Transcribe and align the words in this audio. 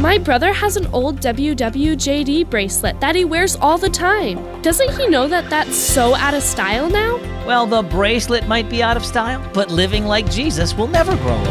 My 0.00 0.16
brother 0.16 0.52
has 0.52 0.76
an 0.76 0.86
old 0.92 1.18
WWJD 1.18 2.48
bracelet 2.48 3.00
that 3.00 3.16
he 3.16 3.24
wears 3.24 3.56
all 3.56 3.78
the 3.78 3.90
time. 3.90 4.62
Doesn't 4.62 4.96
he 4.96 5.08
know 5.08 5.26
that 5.26 5.50
that's 5.50 5.74
so 5.74 6.14
out 6.14 6.34
of 6.34 6.42
style 6.44 6.88
now? 6.88 7.16
Well, 7.44 7.66
the 7.66 7.82
bracelet 7.82 8.46
might 8.46 8.70
be 8.70 8.80
out 8.80 8.96
of 8.96 9.04
style, 9.04 9.42
but 9.52 9.72
living 9.72 10.04
like 10.04 10.30
Jesus 10.30 10.72
will 10.72 10.86
never 10.86 11.16
grow 11.16 11.36
old. 11.36 11.48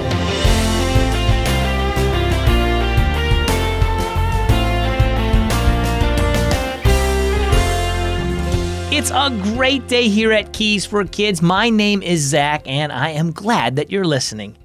It's 8.94 9.12
a 9.12 9.30
great 9.56 9.90
day 9.90 10.08
here 10.08 10.32
at 10.32 10.54
Keys 10.54 10.86
for 10.86 11.04
Kids. 11.04 11.42
My 11.42 11.70
name 11.70 12.02
is 12.02 12.22
Zach, 12.22 12.62
and 12.66 12.94
I 12.94 13.10
am 13.10 13.34
glad 13.34 13.76
that 13.76 13.92
you're 13.92 14.06
listening. 14.06 14.56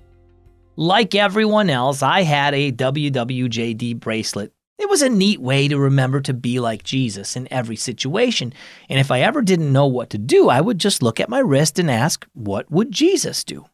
Like 0.76 1.14
everyone 1.14 1.68
else, 1.68 2.02
I 2.02 2.22
had 2.22 2.54
a 2.54 2.72
WWJD 2.72 4.00
bracelet. 4.00 4.52
It 4.78 4.88
was 4.88 5.02
a 5.02 5.10
neat 5.10 5.38
way 5.38 5.68
to 5.68 5.78
remember 5.78 6.22
to 6.22 6.32
be 6.32 6.60
like 6.60 6.82
Jesus 6.82 7.36
in 7.36 7.46
every 7.52 7.76
situation. 7.76 8.54
And 8.88 8.98
if 8.98 9.10
I 9.10 9.20
ever 9.20 9.42
didn't 9.42 9.72
know 9.72 9.86
what 9.86 10.08
to 10.10 10.18
do, 10.18 10.48
I 10.48 10.62
would 10.62 10.78
just 10.78 11.02
look 11.02 11.20
at 11.20 11.28
my 11.28 11.40
wrist 11.40 11.78
and 11.78 11.90
ask, 11.90 12.26
what 12.32 12.70
would 12.70 12.90
Jesus 12.90 13.44
do? 13.44 13.66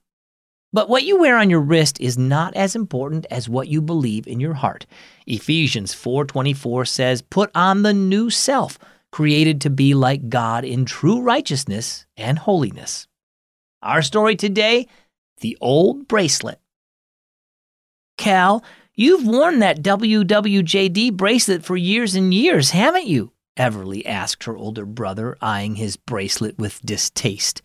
But 0.73 0.89
what 0.89 1.05
you 1.05 1.21
wear 1.21 1.39
on 1.39 1.49
your 1.49 1.61
wrist 1.61 2.01
is 2.01 2.19
not 2.19 2.57
as 2.57 2.75
important 2.75 3.27
as 3.31 3.49
what 3.49 3.69
you 3.69 3.81
believe 3.81 4.27
in 4.27 4.41
your 4.41 4.55
heart. 4.55 4.85
Ephesians 5.25 5.95
4:24 5.95 6.85
says, 6.85 7.23
"Put 7.23 7.53
on 7.55 7.83
the 7.83 7.95
new 7.95 8.29
self, 8.29 8.77
created 9.13 9.61
to 9.61 9.71
be 9.71 9.95
like 9.95 10.29
God 10.29 10.65
in 10.65 10.85
true 10.85 11.23
righteousness 11.23 12.07
and 12.17 12.41
holiness." 12.41 13.07
Our 13.83 14.03
story 14.03 14.35
today, 14.35 14.89
the 15.41 15.57
old 15.61 16.09
bracelet. 16.09 16.61
Cal, 18.29 18.63
you've 18.95 19.27
worn 19.27 19.61
that 19.61 19.81
WWJD 19.81 21.15
bracelet 21.15 21.65
for 21.65 21.79
years 21.79 22.15
and 22.15 22.35
years, 22.35 22.73
haven't 22.73 23.07
you? 23.07 23.33
Everly 23.57 24.05
asked 24.05 24.45
her 24.45 24.55
older 24.55 24.85
brother, 24.85 25.39
eyeing 25.41 25.77
his 25.77 25.97
bracelet 25.97 26.59
with 26.59 26.85
distaste. 26.85 27.63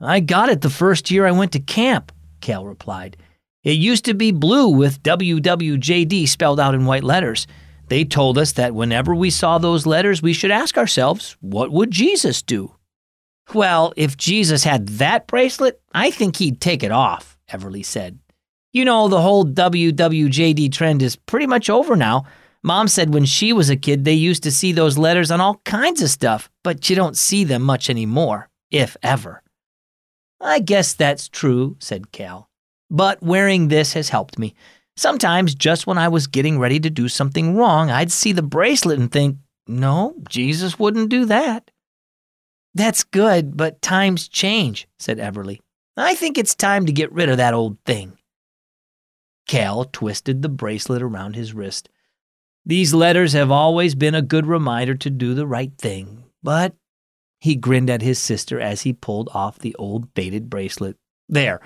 I 0.00 0.20
got 0.20 0.48
it 0.48 0.62
the 0.62 0.70
first 0.70 1.10
year 1.10 1.26
I 1.26 1.32
went 1.32 1.52
to 1.52 1.60
camp, 1.60 2.10
Cal 2.40 2.64
replied. 2.64 3.18
It 3.64 3.72
used 3.72 4.06
to 4.06 4.14
be 4.14 4.32
blue 4.32 4.70
with 4.70 5.02
WWJD 5.02 6.26
spelled 6.26 6.58
out 6.58 6.74
in 6.74 6.86
white 6.86 7.04
letters. 7.04 7.46
They 7.88 8.06
told 8.06 8.38
us 8.38 8.52
that 8.52 8.74
whenever 8.74 9.14
we 9.14 9.28
saw 9.28 9.58
those 9.58 9.84
letters, 9.84 10.22
we 10.22 10.32
should 10.32 10.50
ask 10.50 10.78
ourselves, 10.78 11.36
what 11.42 11.70
would 11.70 11.90
Jesus 11.90 12.40
do? 12.40 12.74
Well, 13.52 13.92
if 13.94 14.16
Jesus 14.16 14.64
had 14.64 14.88
that 14.88 15.26
bracelet, 15.26 15.82
I 15.92 16.10
think 16.10 16.36
he'd 16.36 16.62
take 16.62 16.82
it 16.82 16.92
off, 16.92 17.36
Everly 17.50 17.84
said. 17.84 18.20
You 18.76 18.84
know, 18.84 19.08
the 19.08 19.22
whole 19.22 19.46
WWJD 19.46 20.70
trend 20.70 21.00
is 21.00 21.16
pretty 21.16 21.46
much 21.46 21.70
over 21.70 21.96
now. 21.96 22.26
Mom 22.62 22.88
said 22.88 23.14
when 23.14 23.24
she 23.24 23.54
was 23.54 23.70
a 23.70 23.74
kid, 23.74 24.04
they 24.04 24.12
used 24.12 24.42
to 24.42 24.50
see 24.50 24.70
those 24.70 24.98
letters 24.98 25.30
on 25.30 25.40
all 25.40 25.62
kinds 25.64 26.02
of 26.02 26.10
stuff, 26.10 26.50
but 26.62 26.90
you 26.90 26.94
don't 26.94 27.16
see 27.16 27.42
them 27.42 27.62
much 27.62 27.88
anymore, 27.88 28.50
if 28.70 28.94
ever. 29.02 29.42
I 30.42 30.58
guess 30.58 30.92
that's 30.92 31.26
true, 31.26 31.76
said 31.78 32.12
Cal. 32.12 32.50
But 32.90 33.22
wearing 33.22 33.68
this 33.68 33.94
has 33.94 34.10
helped 34.10 34.38
me. 34.38 34.54
Sometimes, 34.94 35.54
just 35.54 35.86
when 35.86 35.96
I 35.96 36.08
was 36.08 36.26
getting 36.26 36.58
ready 36.58 36.78
to 36.80 36.90
do 36.90 37.08
something 37.08 37.56
wrong, 37.56 37.90
I'd 37.90 38.12
see 38.12 38.32
the 38.32 38.42
bracelet 38.42 38.98
and 38.98 39.10
think, 39.10 39.38
no, 39.66 40.16
Jesus 40.28 40.78
wouldn't 40.78 41.08
do 41.08 41.24
that. 41.24 41.70
That's 42.74 43.04
good, 43.04 43.56
but 43.56 43.80
times 43.80 44.28
change, 44.28 44.86
said 44.98 45.16
Everly. 45.16 45.60
I 45.96 46.14
think 46.14 46.36
it's 46.36 46.54
time 46.54 46.84
to 46.84 46.92
get 46.92 47.10
rid 47.10 47.30
of 47.30 47.38
that 47.38 47.54
old 47.54 47.78
thing. 47.86 48.15
Cal 49.46 49.84
twisted 49.84 50.42
the 50.42 50.48
bracelet 50.48 51.02
around 51.02 51.36
his 51.36 51.54
wrist. 51.54 51.88
These 52.64 52.92
letters 52.92 53.32
have 53.32 53.50
always 53.50 53.94
been 53.94 54.14
a 54.14 54.22
good 54.22 54.46
reminder 54.46 54.96
to 54.96 55.10
do 55.10 55.34
the 55.34 55.46
right 55.46 55.72
thing, 55.78 56.24
but 56.42 56.74
he 57.38 57.54
grinned 57.54 57.90
at 57.90 58.02
his 58.02 58.18
sister 58.18 58.60
as 58.60 58.82
he 58.82 58.92
pulled 58.92 59.28
off 59.32 59.58
the 59.58 59.74
old 59.76 60.08
faded 60.16 60.50
bracelet. 60.50 60.96
There, 61.28 61.60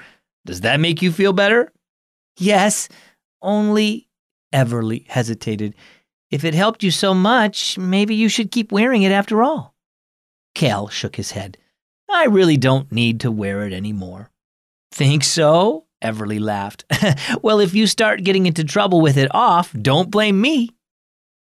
does 0.45 0.61
that 0.61 0.81
make 0.81 1.01
you 1.01 1.11
feel 1.11 1.33
better? 1.33 1.73
Yes, 2.37 2.89
only, 3.41 4.09
Everly 4.53 5.09
hesitated. 5.09 5.75
If 6.31 6.45
it 6.45 6.55
helped 6.55 6.83
you 6.83 6.91
so 6.91 7.15
much, 7.15 7.79
maybe 7.79 8.15
you 8.15 8.29
should 8.29 8.51
keep 8.53 8.71
wearing 8.71 9.03
it 9.03 9.13
after 9.13 9.43
all. 9.43 9.75
Cal 10.55 10.89
shook 10.89 11.17
his 11.17 11.33
head. 11.33 11.57
I 12.11 12.27
really 12.27 12.57
don't 12.57 12.91
need 12.93 13.21
to 13.21 13.31
wear 13.31 13.67
it 13.67 13.73
anymore. 13.73 14.31
Think 14.93 15.25
so? 15.25 15.87
Everly 16.03 16.41
laughed. 16.41 16.85
well, 17.43 17.61
if 17.61 17.75
you 17.75 17.87
start 17.87 18.25
getting 18.25 18.47
into 18.47 18.65
trouble 18.65 19.01
with 19.01 19.17
it 19.17 19.35
off, 19.35 19.73
don't 19.73 20.11
blame 20.11 20.41
me. 20.41 20.71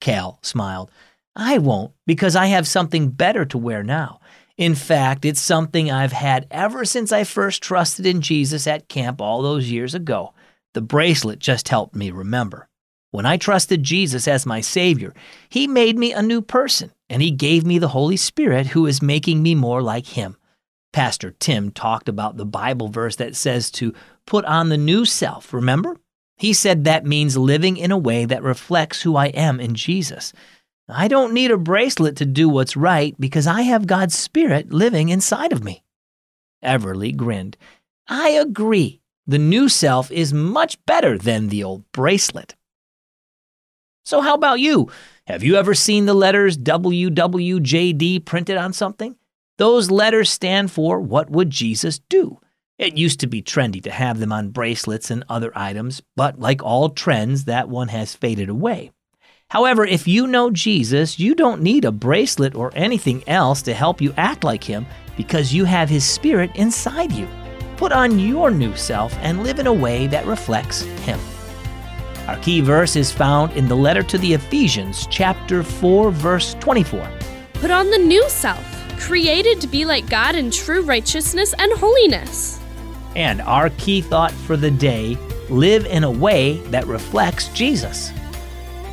Cal 0.01 0.39
smiled. 0.41 0.91
I 1.35 1.59
won't, 1.59 1.93
because 2.05 2.35
I 2.35 2.47
have 2.47 2.67
something 2.67 3.09
better 3.09 3.45
to 3.45 3.57
wear 3.57 3.83
now. 3.83 4.19
In 4.57 4.73
fact, 4.73 5.23
it's 5.23 5.39
something 5.39 5.91
I've 5.91 6.11
had 6.11 6.47
ever 6.49 6.83
since 6.83 7.11
I 7.11 7.23
first 7.23 7.61
trusted 7.61 8.07
in 8.07 8.21
Jesus 8.21 8.65
at 8.65 8.89
camp 8.89 9.21
all 9.21 9.43
those 9.43 9.69
years 9.69 9.93
ago. 9.93 10.33
The 10.73 10.81
bracelet 10.81 11.39
just 11.39 11.69
helped 11.69 11.95
me 11.95 12.09
remember. 12.09 12.67
When 13.11 13.25
I 13.25 13.37
trusted 13.37 13.83
Jesus 13.83 14.27
as 14.27 14.45
my 14.45 14.61
Savior, 14.61 15.13
He 15.49 15.67
made 15.67 15.97
me 15.97 16.11
a 16.11 16.23
new 16.23 16.41
person, 16.41 16.91
and 17.09 17.21
He 17.21 17.31
gave 17.31 17.65
me 17.65 17.77
the 17.77 17.89
Holy 17.89 18.17
Spirit 18.17 18.67
who 18.67 18.87
is 18.87 19.01
making 19.01 19.43
me 19.43 19.53
more 19.53 19.81
like 19.83 20.07
Him. 20.07 20.37
Pastor 20.91 21.31
Tim 21.31 21.69
talked 21.71 22.09
about 22.09 22.37
the 22.37 22.45
Bible 22.45 22.87
verse 22.87 23.15
that 23.17 23.35
says 23.35 23.69
to 23.71 23.93
put 24.27 24.45
on 24.45 24.69
the 24.69 24.77
new 24.77 25.05
self, 25.05 25.51
remember? 25.51 25.97
He 26.37 26.53
said 26.53 26.83
that 26.83 27.05
means 27.05 27.35
living 27.35 27.77
in 27.77 27.91
a 27.91 27.97
way 27.97 28.25
that 28.25 28.43
reflects 28.43 29.01
who 29.01 29.15
I 29.15 29.27
am 29.27 29.59
in 29.59 29.73
Jesus. 29.73 30.33
I 30.87 31.07
don't 31.07 31.33
need 31.33 31.51
a 31.51 31.57
bracelet 31.57 32.15
to 32.17 32.25
do 32.25 32.47
what's 32.47 32.77
right 32.77 33.15
because 33.19 33.47
I 33.47 33.63
have 33.63 33.87
God's 33.87 34.15
Spirit 34.15 34.71
living 34.71 35.09
inside 35.09 35.51
of 35.51 35.63
me. 35.63 35.83
Everly 36.63 37.15
grinned. 37.15 37.57
I 38.07 38.29
agree. 38.29 39.01
The 39.25 39.39
new 39.39 39.67
self 39.67 40.11
is 40.11 40.31
much 40.31 40.83
better 40.85 41.17
than 41.17 41.49
the 41.49 41.63
old 41.63 41.91
bracelet. 41.91 42.55
So, 44.05 44.21
how 44.21 44.35
about 44.35 44.61
you? 44.61 44.89
Have 45.25 45.43
you 45.43 45.55
ever 45.57 45.73
seen 45.73 46.05
the 46.05 46.13
letters 46.13 46.57
WWJD 46.57 48.23
printed 48.23 48.55
on 48.55 48.71
something? 48.71 49.17
Those 49.57 49.91
letters 49.91 50.29
stand 50.29 50.71
for 50.71 51.01
What 51.01 51.29
Would 51.29 51.49
Jesus 51.49 51.99
Do? 51.99 52.39
It 52.77 52.95
used 52.95 53.19
to 53.21 53.27
be 53.27 53.41
trendy 53.41 53.81
to 53.83 53.91
have 53.91 54.19
them 54.19 54.31
on 54.31 54.49
bracelets 54.49 55.09
and 55.09 55.23
other 55.27 55.51
items, 55.55 56.03
but 56.15 56.39
like 56.39 56.61
all 56.61 56.89
trends, 56.89 57.45
that 57.45 57.69
one 57.69 57.87
has 57.87 58.13
faded 58.13 58.49
away. 58.49 58.91
However, 59.49 59.83
if 59.83 60.07
you 60.07 60.27
know 60.27 60.51
Jesus, 60.51 61.17
you 61.17 61.33
don't 61.33 61.63
need 61.63 61.85
a 61.85 61.91
bracelet 61.91 62.53
or 62.53 62.71
anything 62.75 63.23
else 63.27 63.63
to 63.63 63.73
help 63.73 63.99
you 63.99 64.13
act 64.15 64.43
like 64.43 64.63
him 64.63 64.85
because 65.15 65.53
you 65.53 65.65
have 65.65 65.89
his 65.89 66.03
spirit 66.03 66.51
inside 66.53 67.11
you. 67.11 67.27
Put 67.77 67.91
on 67.91 68.19
your 68.19 68.51
new 68.51 68.75
self 68.75 69.15
and 69.21 69.41
live 69.41 69.57
in 69.57 69.65
a 69.65 69.73
way 69.73 70.05
that 70.07 70.27
reflects 70.27 70.81
him. 70.81 71.19
Our 72.27 72.37
key 72.41 72.61
verse 72.61 72.95
is 72.95 73.11
found 73.11 73.53
in 73.53 73.67
the 73.67 73.75
letter 73.75 74.03
to 74.03 74.19
the 74.19 74.33
Ephesians, 74.33 75.07
chapter 75.09 75.63
4, 75.63 76.11
verse 76.11 76.53
24. 76.59 77.09
Put 77.53 77.71
on 77.71 77.89
the 77.89 77.97
new 77.97 78.29
self, 78.29 78.63
created 78.99 79.61
to 79.61 79.67
be 79.67 79.83
like 79.83 80.07
God 80.09 80.35
in 80.35 80.51
true 80.51 80.83
righteousness 80.83 81.55
and 81.57 81.71
holiness. 81.73 82.56
And 83.17 83.41
our 83.41 83.71
key 83.71 84.01
thought 84.01 84.31
for 84.31 84.55
the 84.55 84.69
day 84.69 85.17
live 85.49 85.87
in 85.87 86.03
a 86.03 86.11
way 86.11 86.57
that 86.67 86.85
reflects 86.85 87.47
Jesus. 87.47 88.11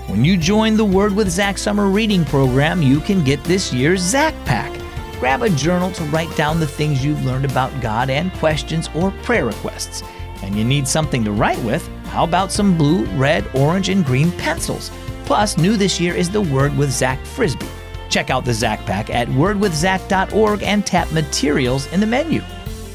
When 0.07 0.25
you 0.25 0.39
join 0.39 0.79
the 0.79 0.85
Word 0.85 1.15
with 1.15 1.29
Zach 1.29 1.59
Summer 1.59 1.89
Reading 1.89 2.25
Program, 2.25 2.81
you 2.81 3.01
can 3.01 3.23
get 3.23 3.45
this 3.45 3.71
year's 3.71 4.01
Zach 4.01 4.35
Pack. 4.47 4.73
Grab 5.21 5.43
a 5.43 5.51
journal 5.51 5.93
to 5.93 6.05
write 6.05 6.35
down 6.37 6.59
the 6.59 6.67
things 6.67 7.05
you've 7.05 7.25
learned 7.27 7.45
about 7.45 7.83
God 7.83 8.09
and 8.09 8.33
questions 8.35 8.89
or 8.95 9.11
prayer 9.23 9.45
requests. 9.45 10.03
And 10.43 10.57
you 10.57 10.65
need 10.65 10.89
something 10.89 11.23
to 11.25 11.33
write 11.33 11.63
with? 11.63 11.87
How 12.07 12.25
about 12.25 12.51
some 12.51 12.79
blue, 12.79 13.05
red, 13.17 13.47
orange, 13.55 13.91
and 13.91 14.07
green 14.07 14.33
pencils? 14.33 14.91
Plus, 15.27 15.59
new 15.59 15.77
this 15.77 16.01
year 16.01 16.15
is 16.15 16.31
the 16.31 16.41
Word 16.41 16.75
with 16.79 16.91
Zach 16.91 17.23
Frisbee. 17.27 17.69
Check 18.09 18.31
out 18.31 18.47
the 18.47 18.55
Zach 18.55 18.87
Pack 18.87 19.11
at 19.11 19.29
wordwithzach.org 19.29 20.63
and 20.63 20.87
tap 20.87 21.13
materials 21.13 21.93
in 21.93 22.01
the 22.01 22.07
menu. 22.07 22.41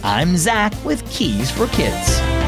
I'm 0.04 0.38
Zach 0.38 0.74
with 0.86 1.08
Keys 1.12 1.52
for 1.52 1.68
Kids. 1.68 2.39